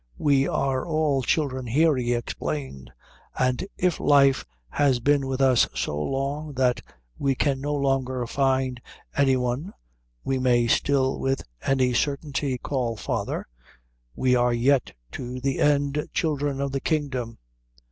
[0.17, 2.91] We are all children here, he explained,
[3.37, 6.81] and if life has been with us so long that
[7.19, 8.81] we can no longer find
[9.15, 9.73] any one
[10.23, 13.45] we may still with any certainty call father,
[14.15, 17.37] we are yet to the end Children of the Kingdom.